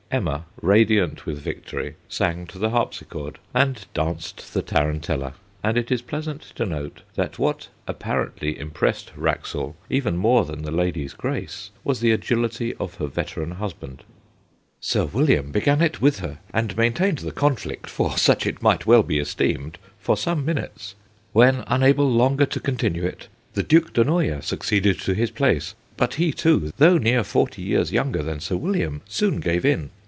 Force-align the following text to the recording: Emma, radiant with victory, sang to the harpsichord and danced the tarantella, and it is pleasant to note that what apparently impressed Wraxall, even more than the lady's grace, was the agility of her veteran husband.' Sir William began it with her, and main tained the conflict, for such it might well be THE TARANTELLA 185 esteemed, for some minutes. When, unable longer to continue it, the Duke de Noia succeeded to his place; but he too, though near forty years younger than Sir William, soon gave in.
Emma, 0.11 0.43
radiant 0.61 1.25
with 1.25 1.39
victory, 1.39 1.95
sang 2.09 2.45
to 2.45 2.59
the 2.59 2.71
harpsichord 2.71 3.39
and 3.53 3.85
danced 3.93 4.53
the 4.53 4.61
tarantella, 4.61 5.31
and 5.63 5.77
it 5.77 5.89
is 5.89 6.01
pleasant 6.01 6.41
to 6.53 6.65
note 6.65 7.01
that 7.15 7.39
what 7.39 7.69
apparently 7.87 8.59
impressed 8.59 9.13
Wraxall, 9.15 9.73
even 9.89 10.17
more 10.17 10.43
than 10.43 10.63
the 10.63 10.69
lady's 10.71 11.13
grace, 11.13 11.69
was 11.85 12.01
the 12.01 12.11
agility 12.11 12.73
of 12.75 12.95
her 12.95 13.07
veteran 13.07 13.51
husband.' 13.51 14.03
Sir 14.91 15.05
William 15.05 15.49
began 15.49 15.81
it 15.81 16.01
with 16.01 16.19
her, 16.19 16.39
and 16.53 16.75
main 16.75 16.91
tained 16.91 17.21
the 17.21 17.31
conflict, 17.31 17.87
for 17.89 18.17
such 18.17 18.45
it 18.45 18.61
might 18.61 18.85
well 18.85 19.03
be 19.03 19.17
THE 19.17 19.23
TARANTELLA 19.23 19.77
185 19.77 19.77
esteemed, 19.77 19.97
for 19.97 20.17
some 20.17 20.43
minutes. 20.43 20.95
When, 21.31 21.63
unable 21.67 22.11
longer 22.11 22.45
to 22.47 22.59
continue 22.59 23.05
it, 23.05 23.29
the 23.53 23.63
Duke 23.63 23.93
de 23.93 24.03
Noia 24.03 24.43
succeeded 24.43 24.99
to 24.99 25.13
his 25.13 25.31
place; 25.31 25.73
but 25.95 26.15
he 26.15 26.33
too, 26.33 26.73
though 26.75 26.97
near 26.97 27.23
forty 27.23 27.61
years 27.61 27.93
younger 27.93 28.21
than 28.21 28.41
Sir 28.41 28.57
William, 28.57 29.01
soon 29.07 29.39
gave 29.39 29.63
in. 29.63 29.89